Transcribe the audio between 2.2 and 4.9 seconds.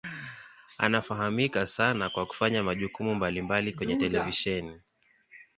kufanya majukumu mbalimbali kwenye televisheni.